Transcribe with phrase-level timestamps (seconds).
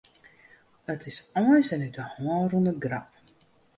[0.93, 3.09] It is eins in út 'e hân rûne grap.